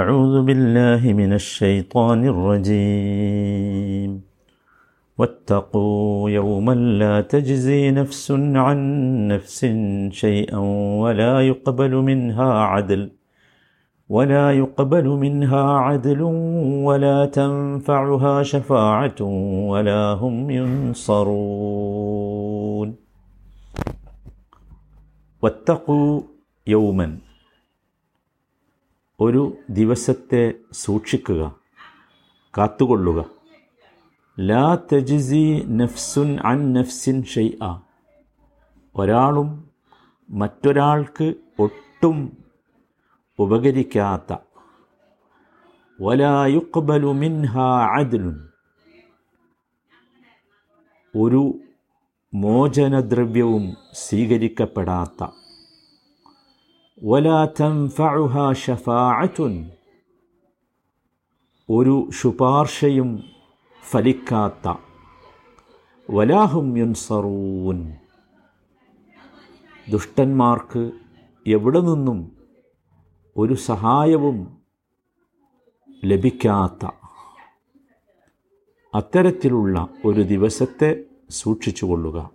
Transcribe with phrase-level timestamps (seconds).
[0.00, 4.10] أعوذ بالله من الشيطان الرجيم.
[5.18, 8.30] واتقوا يوما لا تجزي نفس
[8.66, 8.78] عن
[9.28, 9.60] نفس
[10.10, 10.58] شيئا
[11.02, 13.10] ولا يقبل منها عدل
[14.08, 16.22] ولا يقبل منها عدل
[16.88, 19.20] ولا تنفعها شفاعة
[19.72, 21.68] ولا هم ينصرون.
[25.42, 26.20] واتقوا
[26.66, 27.31] يوما
[29.22, 31.56] ഒരു ദിവസത്തെ സൂക്ഷിക്കുക
[32.58, 33.24] കാത്തുകൊള്ളുക.
[34.40, 37.82] ലാ തജിസി നഫ്സുൻ അൻ നഫ്സിൻ ഷെയ് ആ
[38.96, 39.70] ഒരാളും
[40.30, 42.44] മറ്റൊരാൾക്ക് ഒട്ടും
[43.38, 44.36] ഉപകരിക്കാത്ത.
[46.00, 47.58] വലായുക്ബലു മിൻഹ
[51.16, 51.54] ഒരു
[52.34, 55.41] മോചനദ്രവ്യവും സ്വീകരിക്കപ്പെടാത്ത.
[57.04, 59.70] വലാ تنفعها ഷഫാഅത്തുൻ
[61.70, 63.24] ഒരു ശുപാർശയും
[63.90, 64.74] ഫലിക്കാത്ത.
[66.10, 67.92] വലാഹും യുൻസറൂൻ.
[69.90, 70.90] ദുഷ്ടന്മാർക്ക്
[71.46, 72.36] എവിടെ നിന്നും
[73.36, 74.58] ഒരു സഹായവും
[76.04, 76.90] ലഭിക്കാത്ത.
[78.94, 82.30] അത്തരത്തിലുള്ള ഒരു ദിവസത്തെ സൂക്ഷിച്ചുകൊള്ളുക.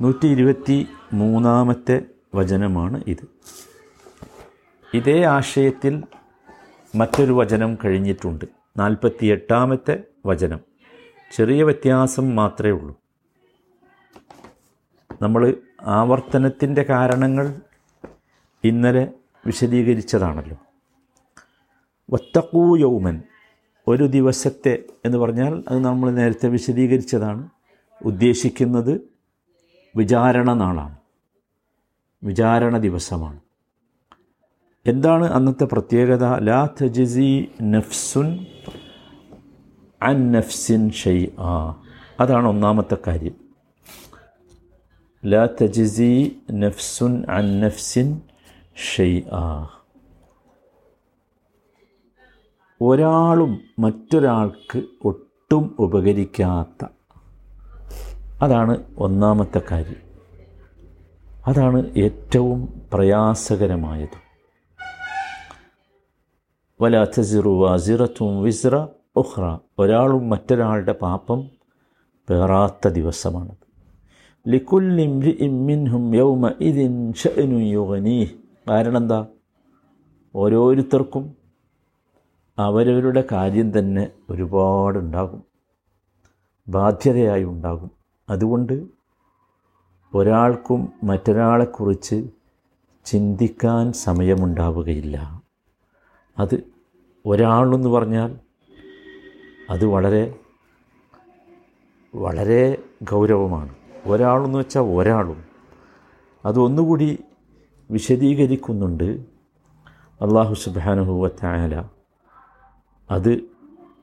[0.00, 3.28] നൂറ്റി ഇരുപത്തി മൂന്നാമത്തെ വചനമാണ് ഇത്.
[4.94, 6.02] ഇതേ ആശയത്തിൽ
[6.94, 8.44] മറ്റൊരു വചനം കഴിഞ്ഞിട്ടുണ്ട്.
[8.76, 10.60] നാൽപ്പത്തി എട്ടാമത്തെ വചനം.
[11.36, 13.00] ചെറിയ വ്യത്യാസം മാത്രമേ ഉള്ളൂ.
[15.22, 17.60] നമ്മൾ ആവർത്തനത്തിന്റെ കാരണങ്ങൾ
[18.64, 19.12] ഇന്നലെ
[19.46, 20.56] വിശദീകരിച്ചതാണല്ലോ.
[22.10, 23.22] വത്തക്കൂ യൗമൻ
[23.88, 27.48] ഒരു ദിവസത്തെ എന്ന് പറഞ്ഞാൽ അത് നമ്മൾ നേരത്തെ വിശദീകരിച്ചതാണ്.
[28.04, 29.00] ഉദ്ദേശിക്കുന്നത്
[29.96, 30.96] വിചാരണ നാളാണ്.
[32.22, 33.40] വിചാരണ ദിവസമാണ്.
[34.86, 36.38] എന്താണ് അന്നത്തെ പ്രത്യേകത?
[36.38, 38.46] ലാ തജിസി നഫ്സുൻ
[40.02, 41.82] അൻ നഫ്സിൻ ഷെയ് ആ
[42.20, 43.32] അതാണ് ഒന്നാമത്തെ കാര്യം.
[45.26, 48.20] ലാ തജിസി നഫ്സുൻ അൻ നഫ്സിൻ
[48.94, 49.72] ഷെയ് ആ
[52.82, 56.88] ഒരാളും മറ്റൊരാൾക്ക് ഒട്ടും ഉപകരിക്കാത്ത.
[58.42, 60.05] അതാണ് ഒന്നാമത്തെ കാര്യം.
[61.46, 64.26] അതാണ് ഏറ്റവും പ്രയാസകരമായത്.
[66.82, 71.50] വല തസിറു വാസിറത്തും വിസ്ര ഉഹ്റ ഒരാളും മറ്റൊരാളുടെ പാപം
[72.30, 73.66] പേറാത്ത ദിവസമാണത്
[74.48, 78.26] ലിക്കുല്ലിംഹും യൗമ ഇതിൻ ഷനു യുഗനീ
[78.70, 79.26] കാരണം എന്താ?
[80.36, 81.36] ഓരോരുത്തർക്കും
[82.58, 85.42] അവരവരുടെ കാര്യം തന്നെ ഒരുപാടുണ്ടാകും.
[86.68, 87.90] ബാധ്യതയായി ഉണ്ടാകും.
[88.30, 88.95] അതുകൊണ്ട്
[90.16, 92.28] ഒരാൾക്കും മറ്റൊരാളെക്കുറിച്ച്
[93.04, 95.42] ചിന്തിക്കാൻ സമയമുണ്ടാവുകയില്ല.
[96.38, 96.64] അത്
[97.26, 98.38] ഒരാളെന്ന് പറഞ്ഞാൽ
[99.70, 100.34] അത് വളരെ
[102.14, 103.74] വളരെ ഗൗരവമാണ്.
[104.06, 105.44] ഒരാളെന്ന് വെച്ചാൽ ഒരാളും.
[106.44, 107.24] അതൊന്നുകൂടി
[107.90, 109.24] വിശദീകരിക്കുന്നുണ്ട്.
[110.22, 111.82] അള്ളാഹു സുബാനുഹുവത്തായാല
[113.10, 113.40] അത്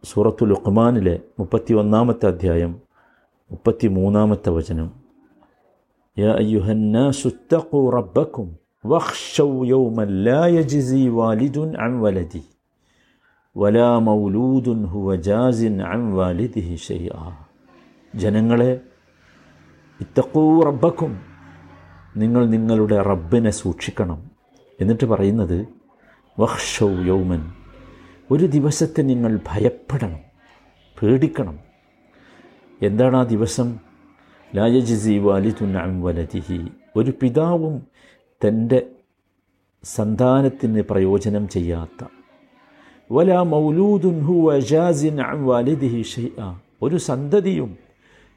[0.03, 2.81] സൂറത്തുൽ ഉഖ്മാനിലെ മുപ്പത്തി ഒന്നാമത്തെ അധ്യായം
[3.51, 5.02] മുപ്പത്തി മൂന്നാമത്തെ വചനം.
[6.19, 6.33] യാ
[6.77, 8.47] الناس اتقوا ربكم
[8.85, 12.45] واخشوا يوما لا يجزي والد عن ولده
[13.55, 15.59] ولا مولود هو جاز
[15.89, 17.25] عن والده شيئا
[18.15, 18.81] ജനങ്ങളെ
[20.01, 21.21] ഇത്തഖൂ റബ്ബക്കും
[22.17, 24.19] നിങ്ങൾ നിങ്ങളുടെ റബ്ബിനെ സൂക്ഷിക്കണം.
[24.81, 25.67] എന്നിട്ട് പറയുന്നത്
[26.39, 27.41] വഹ്ഷൗ യൗമൻ
[28.31, 30.19] ഒരു ദിവസത്തെ നിങ്ങൾ ഭയപ്പെടണം
[31.01, 31.59] പേടിക്കണം.
[32.81, 33.92] എന്താണ് ആ ദിവസം?
[34.53, 35.15] ലായജിസി
[35.83, 36.59] അൻ വലതിഹി
[36.95, 37.75] ഒരു പിതാവും
[38.41, 38.79] തന്റെ
[39.83, 41.99] സന്താനത്തിന് പ്രയോജനം ചെയ്യാത്ത.
[43.09, 46.37] വല മൗലൂദുൻ ഹുവ വജാസിൻ അം വാലിദിഹി ഷൈഅ
[46.81, 47.71] ഒരു സന്തതിയും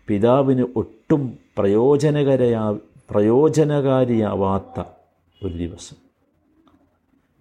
[0.09, 1.22] പിതാവിന് ഒട്ടും
[1.59, 2.65] പ്രയോജനകരയാ
[3.10, 4.77] പ്രയോജനകാരിയാവാത്ത
[5.43, 5.97] ഒരു ദിവസം.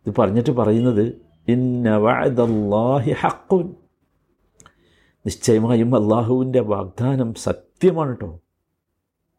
[0.05, 1.05] ഇത് പറഞ്ഞിട്ട് പറയുന്നത്
[1.47, 3.65] ഇന്ന വഅദല്ലാഹി ഹക്കുൻ
[5.25, 8.29] നിശ്ചയമായും അള്ളാഹുവിന്റെ വാഗ്ദാനം സത്യമാണ് കേട്ടോ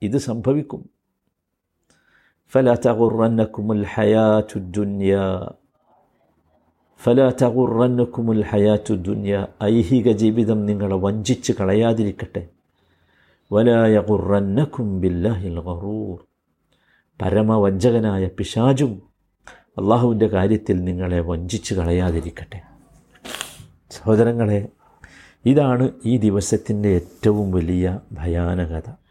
[0.03, 0.91] ഇത് സംഭവിക്കും.
[2.53, 5.19] ഫല തകുറന്നക്കുമുൽ ഹയാറ്റു ദുന്യ.
[7.03, 9.47] ഫല തകുറന്നക്കുമുൽ ഹയാറ്റു ദുന്യ.
[9.65, 12.49] ഐഹിക ജീവിതം നിങ്ങളെ വഞ്ചിച്ച് കളയാതിരിക്കട്ടെ.
[13.53, 16.27] വലായ ഖുറന്നക്കും ബില്ലാഹിൽ ഗറൂർ.
[17.23, 19.03] പരമവഞ്ചകനായ പിശാജും
[19.49, 22.63] അള്ളാഹുവിന്റെ കാര്യത്തിൽ നിങ്ങളെ വഞ്ചിച്ച് കളയാതിരിക്കട്ടെ.
[23.91, 24.69] സഹോദരങ്ങളെ
[25.47, 29.06] ഇതാണ് ഈ ദിവസത്തിന്റെ ഏറ്റവും വലിയ ഭയാനകത.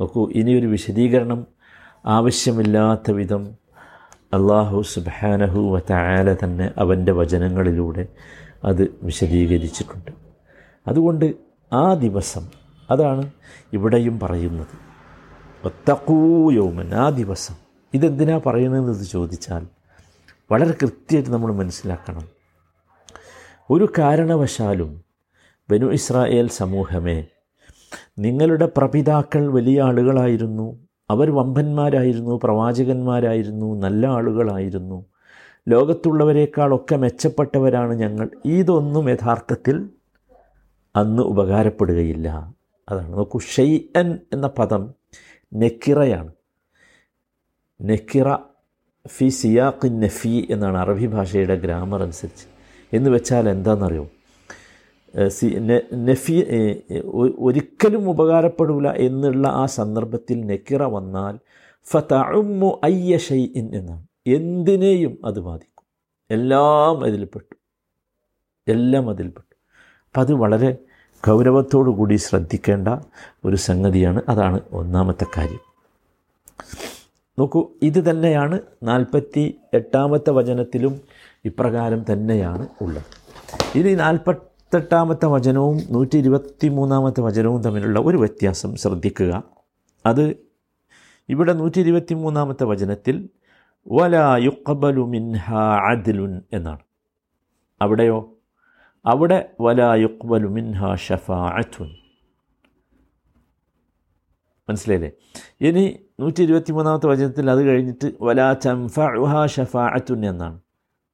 [0.00, 1.46] നോക്കൂ ഇനിയൊരു വിശദീകരണം
[2.06, 3.64] ആവശ്യമില്ലാത്ത വിധം
[4.34, 8.06] അള്ളാഹു സുബാനഹു വാല തന്നെ അവന്റെ വചനങ്ങളിലൂടെ
[8.64, 10.10] അത് വിശദീകരിച്ചിട്ടുണ്ട്.
[10.88, 11.34] അതുകൊണ്ട്
[11.72, 12.48] ആ ദിവസം
[12.90, 13.30] അതാണ്
[13.72, 14.66] ഇവിടെയും പറയുന്നത്.
[15.64, 17.54] ഒത്തക്കൂയോമൻ ആ ദിവസം.
[17.94, 19.66] ഇതെന്തിനാ പറയുന്നതെന്ന് ചോദിച്ചാൽ
[20.52, 22.28] വളരെ കൃത്യമായിട്ട് നമ്മൾ മനസ്സിലാക്കണം.
[23.70, 25.04] ഒരു കാരണവശാലും
[25.70, 27.24] ബനു ഇസ്രായേൽ സമൂഹമേ
[28.18, 30.88] നിങ്ങളുടെ പ്രപിതാക്കൾ വലിയ ആളുകളായിരുന്നു.
[31.10, 35.06] അവർ വമ്പന്മാരായിരുന്നു പ്രവാചകന്മാരായിരുന്നു നല്ല ആളുകളായിരുന്നു.
[35.68, 38.28] ലോകത്തുള്ളവരെക്കാളൊക്കെ മെച്ചപ്പെട്ടവരാണ് ഞങ്ങൾ.
[38.44, 39.88] ഇതൊന്നും യഥാർത്ഥത്തിൽ
[40.96, 42.54] അന്ന് ഉപകാരപ്പെടുകയില്ല.
[42.88, 44.94] അതാണ് നോക്കൂ ഷെയ്അൻ എന്ന പദം
[45.54, 46.32] നെക്കിറയാണ്.
[47.82, 48.36] നെക്കിറ
[49.08, 52.46] ഫി സിയാഖ് നഫി എന്നാണ് അറബി ഭാഷയുടെ ഗ്രാമർ അനുസരിച്ച്.
[52.96, 54.08] എന്ന് വെച്ചാൽ എന്താണെന്നറിയോ?
[55.94, 56.36] നഫി
[57.38, 61.38] ഒരിക്കലും ഉപകാരപ്പെടില്ല എന്നുള്ള ആ സന്ദർഭത്തിൽ നെക്കിറ വന്നാൽ
[61.84, 65.84] ഫതഅമ്മു അയ്യ ഷൈഇൻ എന്നാണ് എന്തിനേയും അത് ബാധിക്കും.
[66.30, 67.54] എല്ലാം അതിൽപ്പെട്ടു.
[68.68, 69.54] എല്ലാം അതിൽപ്പെട്ടു.
[70.04, 70.76] അപ്പം അത് വളരെ
[71.26, 72.88] ഗൗരവത്തോടു കൂടി ശ്രദ്ധിക്കേണ്ട
[73.44, 74.22] ഒരു സംഗതിയാണ്.
[74.28, 75.60] അതാണ് ഒന്നാമത്തെ കാര്യം.
[77.38, 81.00] നോക്കൂ ഇത് തന്നെയാണ് നാൽപ്പത്തി എട്ടാമത്തെ വചനത്തിലും
[81.44, 83.04] ഇപ്രകാരം തന്നെയാണ് ഉള്ളത്.
[83.78, 83.94] ഇനി
[84.74, 89.42] നാൽപ്പത്തെട്ടാമത്തെ വചനവും നൂറ്റി ഇരുപത്തി മൂന്നാമത്തെ വചനവും തമ്മിലുള്ള ഒരു വ്യത്യാസം ശ്രദ്ധിക്കുക.
[90.06, 90.36] അത്
[91.28, 93.28] ഇവിടെ നൂറ്റി ഇരുപത്തി മൂന്നാമത്തെ വചനത്തിൽ
[93.92, 95.54] വല യുക്കബലു മിൻഹ
[95.90, 96.78] അദിലുൻ എന്നാണ്.
[97.82, 98.18] അവിടെയോ?
[99.06, 101.90] അവിടെ വല യുക്ബലു മിൻഹ ഷഫാഅത്തുൻ.
[104.68, 105.12] മനസ്സിലായില്ലേ?
[105.60, 108.98] ഇനി നൂറ്റി ഇരുപത്തി മൂന്നാമത്തെ വചനത്തിൽ അത് കഴിഞ്ഞിട്ട് വലാ ചംഫ
[109.46, 110.58] ഷഫാഅത്തുൻ എന്നാണ്.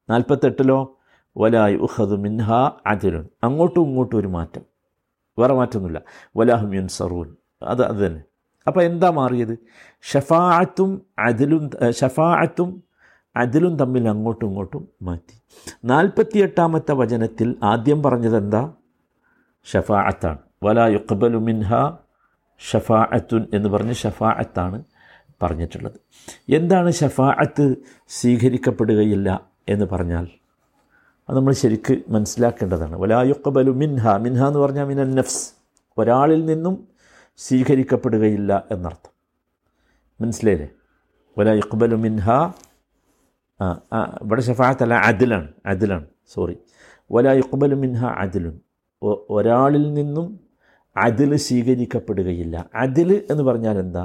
[0.09, 0.97] നാൽപ്പത്തെട്ടിലോ?
[1.35, 2.49] വലായ് ഉഹദു മിൻഹ
[2.87, 3.25] അദിലുൻ.
[3.43, 4.63] അങ്ങോട്ടും ഇങ്ങോട്ടും ഒരു മാറ്റം.
[5.39, 6.03] വേറെ മാറ്റമൊന്നുമില്ല.
[6.37, 8.21] വലാഹും സറൂൻ അത് അത് തന്നെ.
[8.67, 9.53] അപ്പോൾ എന്താ മാറിയത്?
[10.11, 11.69] ഷഫാഅത്തും അതിലും
[11.99, 12.83] ഷഫാഅത്തും
[13.35, 15.35] അതിലും തമ്മിൽ അങ്ങോട്ടും ഇങ്ങോട്ടും മാറ്റി.
[15.85, 18.73] നാൽപ്പത്തിയെട്ടാമത്തെ വചനത്തിൽ ആദ്യം പറഞ്ഞത് എന്താ?
[19.65, 20.39] ഷഫാഅത്താണ്.
[20.63, 21.97] വലാ യുഖബലു മിൻഹ
[22.59, 24.83] ഷഫാഅത്തുൻ എന്ന് പറഞ്ഞ് ഷഫാഅത്താണ്
[25.43, 25.97] പറഞ്ഞിട്ടുള്ളത്.
[26.49, 27.65] എന്താണ് ഷഫാഅത്ത്
[28.07, 30.40] സ്വീകരിക്കപ്പെടുകയില്ല എന്ന് പറഞ്ഞാൽ?
[31.27, 32.95] അത് നമ്മൾ ശരിക്ക് മനസ്സിലാക്കേണ്ടതാണ്.
[33.01, 35.43] വലായുക്കബലു മിൻഹ മിൻഹ എന്ന് പറഞ്ഞാൽ മിനൻ നഫ്സ്.
[35.97, 36.75] ഒരാളിൽ നിന്നും
[37.39, 39.13] സ്വീകരിക്കപ്പെടുകയില്ല എന്നർത്ഥം.
[40.21, 40.69] മനസ്സിലായില്ലേ?
[41.37, 42.25] വലായുക്കബലു മിൻഹ
[44.23, 44.41] ഇവിടെ
[44.83, 46.55] അല്ല അതിലാണ് അതിലാണ് സോറി.
[47.11, 48.55] വലായുക്കബലു മിൻഹ അതിലുൻ
[49.29, 50.27] ഒരാളിൽ നിന്നും
[50.97, 52.55] അതിൽ സ്വീകരിക്കപ്പെടുകയില്ല.
[52.75, 54.03] അതിൽ എന്ന് പറഞ്ഞാൽ എന്താ?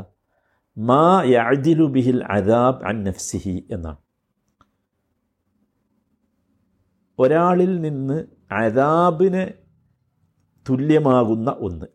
[0.76, 4.00] മാ യഅദിലു ബിഹിൽ അദാബ് അൻ നഫ്സിഹി എന്നാണ്.
[7.18, 9.52] ഒരാളിൽ നിന്ന് അതാബിന്
[10.70, 11.86] തുല്യമാകുന്ന ഒന്ന്.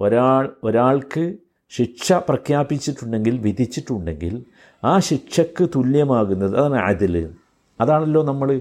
[0.00, 1.36] ഒരാൾ ഒരാൾക്ക്
[1.68, 4.44] ശിക്ഷ പ്രഖ്യാപിച്ചിട്ടുണ്ടെങ്കിൽ വിധിച്ചിട്ടുണ്ടെങ്കിൽ
[4.84, 7.34] ആ ശിക്ഷക്ക് തുല്യമാകുന്നത് അതാണ് അതിൽ
[7.80, 8.60] അതാണല്ലോ നമ്മൾ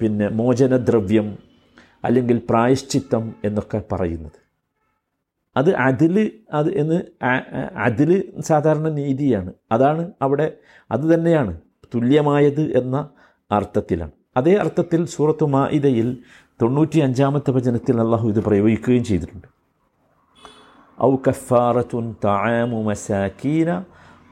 [0.00, 1.38] പിന്നെ മോചനദ്രവ്യം
[2.04, 4.38] അല്ലെങ്കിൽ പ്രായശ്ചിത്തം എന്നൊക്കെ പറയുന്നത്.
[5.56, 7.02] അത് അതിൽ അത് എന്ന്
[7.76, 8.10] അതിൽ
[8.40, 9.52] സാധാരണ നീതിയാണ്.
[9.72, 10.56] അതാണ് അവിടെ
[10.90, 11.60] അത് തന്നെയാണ്.
[11.94, 13.08] തുല്യമായത് എന്ന
[13.50, 14.10] അർത്ഥത്തിലാണ്.
[14.36, 16.18] അതേ അർത്ഥത്തിൽ സൂറത്തു മാഇദയിൽ
[16.62, 19.48] തൊണ്ണൂറ്റി അഞ്ചാമത്തെ വചനത്തിൽ അള്ളാഹു ഇത് പ്രയോഗിക്കുകയും ചെയ്തിട്ടുണ്ട്.
[21.02, 23.84] ഔ കഫാറത്തുൻ താമു മസാക്കീന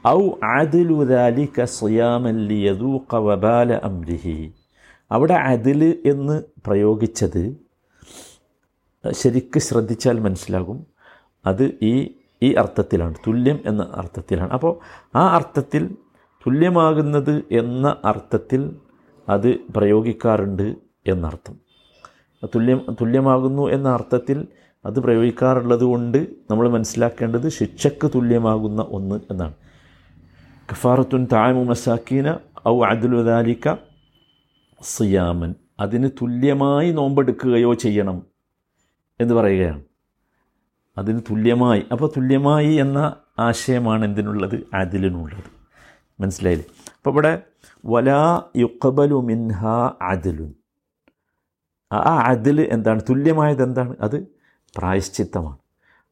[0.07, 4.53] ഔ അദിലു ദാലിക സിയാമൻ ലിയദൂഖ വബാല അംരിഹി.
[5.11, 7.57] അവിടെ അതിൽ എന്ന് പ്രയോഗിച്ചത്
[9.11, 10.87] ശരിക്ക് ശ്രദ്ധിച്ചാൽ മനസ്സിലാകും.
[11.45, 14.49] അത് ഈ ഈ അർത്ഥത്തിലാണ് തുല്യം എന്ന അർത്ഥത്തിലാണ്.
[14.49, 14.79] അപ്പോൾ
[15.15, 15.95] ആ അർത്ഥത്തിൽ
[16.47, 18.75] തുല്യമാകുന്നത് എന്ന അർത്ഥത്തിൽ
[19.29, 20.75] അത് പ്രയോഗിക്കാറുണ്ട്
[21.07, 21.59] എന്നർത്ഥം.
[22.55, 24.47] തുല്യം തുല്യമാകുന്നു എന്ന അർത്ഥത്തിൽ
[24.85, 29.53] അത് പ്രയോഗിക്കാറുള്ളത് കൊണ്ട് നമ്മൾ മനസ്സിലാക്കേണ്ടത് ശിക്ഷക്ക് തുല്യമാകുന്ന ഒന്ന് എന്നാണ്.
[30.71, 32.37] കഫാറത്തുൻ താമു മസാക്കീന
[32.67, 33.75] ഔ അദുലുദാലിക്ക
[34.81, 35.55] സിയാമൻ.
[35.79, 38.23] അതിന് തുല്യമായി നോമ്പെടുക്കുകയോ ചെയ്യണം
[39.21, 39.83] എന്ന് പറയുകയാണ്.
[40.97, 41.83] അതിന് തുല്യമായി.
[41.91, 44.63] അപ്പോൾ തുല്യമായി എന്ന ആശയമാണ് എന്തിനുള്ളത്?
[44.73, 45.62] അതിലിനുള്ളത്
[46.19, 46.67] മനസ്സിലായില്ലേ?
[46.95, 47.41] അപ്പോൾ ഇവിടെ
[47.85, 49.65] വലാ യുക്കബലു മിൻഹ
[50.01, 50.49] അതിലു
[51.93, 53.01] ആ അതിൽ എന്താണ്?
[53.09, 53.95] തുല്യമായത് എന്താണ്?
[54.01, 54.17] അത്
[54.77, 55.57] പ്രായശ്ചിത്തമാണ്.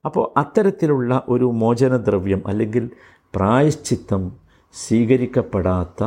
[0.05, 2.89] അപ്പോൾ അത്തരത്തിലുള്ള ഒരു മോചനദ്രവ്യം അല്ലെങ്കിൽ
[3.36, 4.22] പ്രായശ്ചിത്തം
[4.74, 6.03] സ്വീകരിക്കപ്പെടാത്ത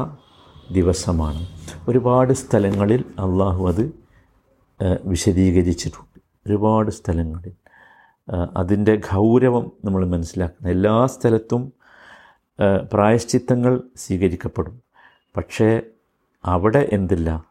[0.73, 1.47] ദിവസമാണ്.
[1.89, 3.85] ഒരുപാട് സ്ഥലങ്ങളിൽ അള്ളാഹു അത്
[5.05, 6.21] വിശദീകരിച്ചിട്ടുണ്ട്.
[6.47, 7.53] ഒരുപാട് സ്ഥലങ്ങളിൽ.
[8.57, 10.71] അതിന്റെ ഗൗരവം നമ്മൾ മനസ്സിലാക്കണം.
[10.71, 11.73] എല്ലാ സ്ഥലത്തും
[12.93, 14.83] പ്രായശ്ചിത്തങ്ങൾ സ്വീകരിക്കപ്പെടും.
[15.37, 15.83] പക്ഷേ
[16.45, 17.45] അവിടെ എന്തില്ല?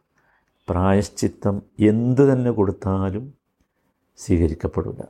[0.69, 3.33] പ്രായശ്ചിത്തം എന്ത് തന്നെ കൊടുത്താലും
[4.17, 5.03] സ്വീകരിക്കപ്പെടില്ല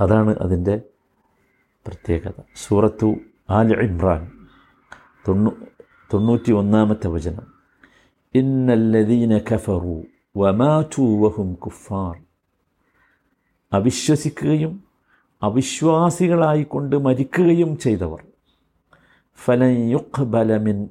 [0.00, 0.82] അതാണ് അതിന്റെ
[1.86, 2.32] പ്രത്യേകത.
[2.56, 3.14] സൂറത്തു
[3.50, 4.32] ആൽ ഇമ്രാൻ
[5.28, 5.52] തൊണ്ണൂ
[6.12, 7.46] തൊണ്ണൂറ്റി ഒന്നാമത്തെ വചനം.
[8.34, 10.02] ഇന്നല്ലദീന കഫറു
[10.36, 12.22] വമാറ്റു വഹും കുഫാർ.
[13.72, 14.85] അവിശ്വസിക്കുകയും
[15.42, 18.24] അവിശ്വാസികളായിക്കൊണ്ട് മരിക്കുകയും ചെയ്തവർ.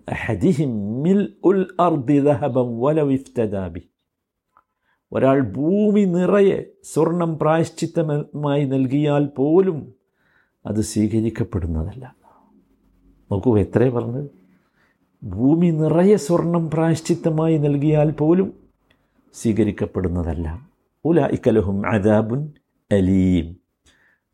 [0.10, 1.04] അഹദിഹിം
[5.12, 9.94] ഒരാൾ ഭൂമി നിറയെ സ്വർണം പ്രായശ്ചിത്തമായി നൽകിയാൽ പോലും
[10.66, 12.16] അത് സ്വീകരിക്കപ്പെടുന്നതല്ല.
[13.32, 14.30] നോക്കൂ എത്രേ പറഞ്ഞത്?
[15.24, 18.54] ഭൂമി നിറയെ സ്വർണം പ്രായശ്ചിത്തമായി നൽകിയാൽ പോലും
[19.34, 20.68] സ്വീകരിക്കപ്പെടുന്നതല്ല.
[21.06, 22.52] ഉല ഇക്കലഹും അദാബുൻ
[22.92, 23.65] അലീം.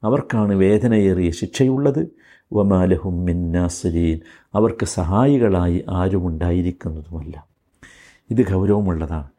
[0.04, 2.08] അവർക്കാണ് വേദനയേറിയ ശിക്ഷയുള്ളത്.
[2.54, 4.20] വമാലഹും മിന്നാസരീൻ
[4.56, 7.48] അവർക്ക് സഹായികളായി ആരുമുണ്ടായിരിക്കുന്നതുമല്ല
[8.30, 9.30] ഇത് ഗൗരവമുള്ളതാണ്.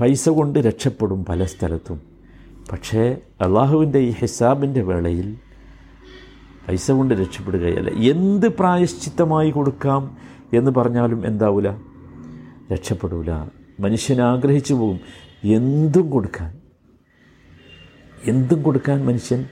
[0.00, 2.00] പൈസ കൊണ്ട് രക്ഷപ്പെടും പല സ്ഥലത്തും.
[2.72, 5.36] പക്ഷേ അള്ളാഹുവിന്റെ ഈ ഹിസാബിന്റെ വേളയിൽ
[6.68, 7.90] പൈസ കൊണ്ട് രക്ഷപ്പെടുകയല്ല.
[7.90, 10.16] എന്ത് പ്രായശ്ചിത്തമായി കൊടുക്കാം
[10.54, 11.82] എന്ന് പറഞ്ഞാലും എന്താവില്ല
[12.72, 13.30] രക്ഷപ്പെടൂല.
[13.80, 15.00] മനുഷ്യൻ ആഗ്രഹിച്ചു പോകും
[15.44, 16.58] എന്തും കൊടുക്കാൻ.
[18.24, 19.44] എന്തും കൊടുക്കാൻ മനുഷ്യൻ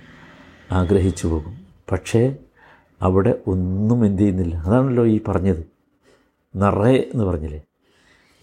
[0.73, 1.58] ആഗ്രഹിച്ചു പോകും.
[1.92, 2.37] പക്ഷേ
[3.02, 4.56] അവിടെ ഒന്നും എന്ത് ചെയ്യുന്നില്ല.
[4.56, 5.64] അതാണല്ലോ ഈ പറഞ്ഞത്.
[6.56, 7.62] നിറയെ എന്ന് പറഞ്ഞില്ലേ?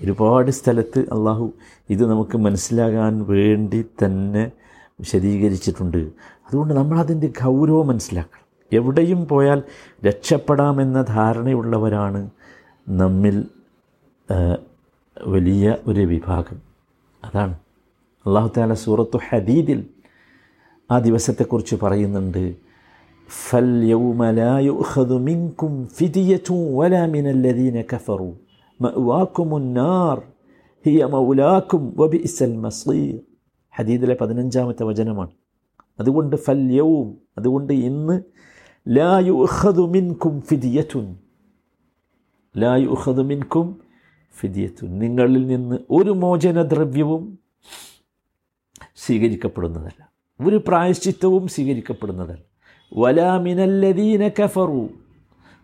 [0.03, 1.53] ഒരുപാട് സ്ഥലത്ത് അള്ളാഹു
[1.89, 4.51] ഇത് നമുക്ക് മനസ്സിലാകാൻ വേണ്ടി തന്നെ
[4.99, 5.97] വിശദീകരിച്ചിട്ടുണ്ട്.
[6.47, 8.45] അതുകൊണ്ട് നമ്മളതിന്റെ ഗൗരവം മനസ്സിലാക്കണം.
[8.73, 9.63] എവിടെയും പോയാൽ
[10.05, 12.29] രക്ഷപ്പെടാമെന്ന ധാരണയുള്ളവരാണ്
[12.89, 13.45] നമ്മിൽ
[15.27, 16.61] വലിയ ഒരു വിഭാഗം.
[17.23, 17.53] അതാണ്.
[18.27, 19.85] അള്ളാഹു താല സൂറത്തു ഹദീദിൽ
[20.93, 22.55] ആ ദിവസത്തെക്കുറിച്ച് പറയുന്നുണ്ട്.
[23.49, 23.83] ഫൽ
[25.27, 28.37] മിൻകും ഫിദിയത്തും വലാ മിനല്ലദീന കഫറു.
[28.81, 30.21] മഅ്വാക്കുമുന്നാർ
[30.85, 33.19] ഹിയ മൗലാക്കും വബിഇസൽ മസീർ.
[33.75, 35.31] ഹദീദിലെ പതിനഞ്ചാമത്തെ വചനമാണ്.
[35.99, 38.21] അതുകൊണ്ട് ഫല്യവും അതുകൊണ്ട് ഇന്ന്
[38.87, 41.15] ലാ യുഖദു മിൻകും ഫിദിയത്തുൻ.
[44.99, 47.39] നിങ്ങളിൽ നിന്ന് ഒരു മോചനദ്രവ്യവും
[48.95, 50.12] സ്വീകരിക്കപ്പെടുന്നതല്ല.
[50.43, 52.41] ഒരു പ്രായശ്ചിത്തവും സ്വീകരിക്കപ്പെടുന്നതല്ല.
[52.97, 54.89] വലാമിനല്ലദീന കഫറു.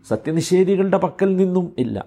[0.08, 2.06] സത്യനിഷേധികളുടെ പക്കൽ നിന്നും ഇല്ല.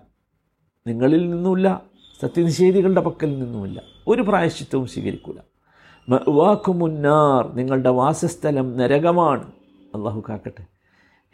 [0.86, 1.82] നിങ്ങളിൽ നിന്നുമില്ല
[2.22, 3.82] സത്യനിഷേധികളുടെ പക്കൽ നിന്നുമില്ല.
[4.08, 5.34] ഒരു പ്രായശ്ചിത്തവും സ്വീകരിക്കൂല.
[6.28, 9.52] വാക്കുമുന്നാർ നിങ്ങളുടെ വാസസ്ഥലം നരകമാണ്.
[9.94, 10.64] അള്ളാഹു കാക്കട്ടെ.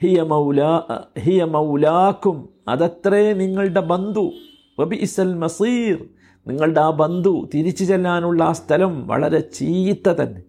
[0.03, 4.33] ഹിയ മൗലാ ഹിയ മൗലാക്കും അതത്രേ നിങ്ങളുടെ ബന്ധു.
[4.81, 6.05] വബി ഇസൽ മസീർ
[6.47, 10.43] നിങ്ങളുടെ ആ ബന്ധു തിരിച്ചു ചെല്ലാനുള്ള ആ സ്ഥലം വളരെ ചീത്ത തന്നെ.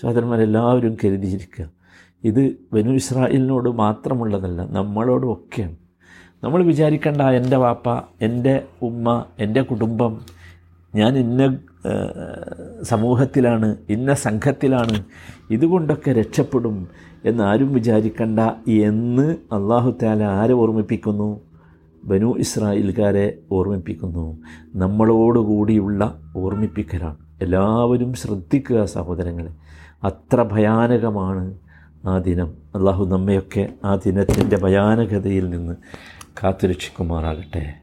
[0.00, 1.70] സഹോദരന്മാരെല്ലാവരും കരുതിയിരിക്കുക.
[2.24, 5.76] ഇത് ബനു ഇസ്രായേലിനോട് മാത്രമുള്ളതല്ല നമ്മളോടും ഒക്കെയാണ്.
[6.44, 7.88] നമ്മൾ വിചാരിക്കേണ്ട എന്റെ വാപ്പ
[8.20, 10.20] എന്റെ ഉമ്മ എന്റെ കുടുംബം
[10.94, 11.58] ഞാൻ ഇന്ന
[12.82, 15.04] സമൂഹത്തിലാണ് ഇന്ന സംഘത്തിലാണ്
[15.50, 16.88] ഇതുകൊണ്ടൊക്കെ രക്ഷപ്പെടും
[17.24, 21.40] എന്നാരും വിചാരിക്കണ്ട എന്ന് അള്ളാഹു താല ആരെ ഓർമ്മിപ്പിക്കുന്നു?
[22.04, 24.38] ബനു ഇസ്രായേൽക്കാരെ ഓർമ്മിപ്പിക്കുന്നു.
[24.74, 27.16] നമ്മളോടുകൂടിയുള്ള ഓർമ്മിപ്പിക്കലാണ്.
[27.42, 29.67] എല്ലാവരും ശ്രദ്ധിക്കുക സഹോദരങ്ങളെ.
[30.04, 31.54] അത്ര ഭയാനകമാണ്
[32.04, 32.54] ആ ദിനം.
[32.74, 35.74] അള്ളാഹു നമ്മയൊക്കെ ആ ദിനത്തിന്റെ ഭയാനകതയിൽ നിന്ന്
[36.42, 37.74] കാത്തുരക്ഷിക്കുമാറാകട്ടെ.